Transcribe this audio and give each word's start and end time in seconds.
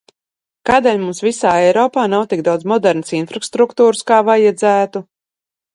Kādēļ 0.69 0.95
mums 1.01 1.19
visā 1.25 1.51
Eiropā 1.67 2.07
nav 2.15 2.25
tik 2.33 2.41
daudz 2.49 2.67
modernas 2.73 3.15
infrastruktūras, 3.21 4.05
kā 4.13 4.23
vajadzētu? 4.33 5.07